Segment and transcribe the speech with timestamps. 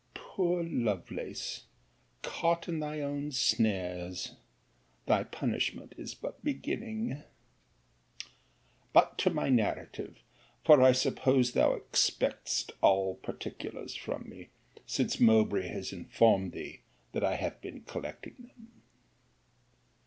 [0.15, 1.65] —Poor Lovelace!
[2.23, 4.31] caught in thy own snares!
[5.05, 7.21] thy punishment is but beginning.
[8.93, 10.17] But to my narrative:
[10.65, 14.49] for I suppose thou expectest all particulars from me,
[14.87, 16.79] since Mowbray has informed thee
[17.11, 18.71] that I have been collecting them.